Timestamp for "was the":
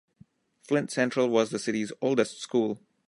1.29-1.59